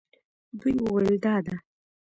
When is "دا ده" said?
1.25-1.55